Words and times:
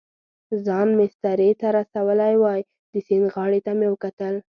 ځان 0.65 0.87
مېسترې 0.99 1.49
ته 1.59 1.67
رسولی 1.77 2.33
وای، 2.37 2.61
د 2.93 2.95
سیند 3.07 3.25
غاړې 3.33 3.59
ته 3.65 3.71
مې 3.77 3.87
وکتل. 3.89 4.35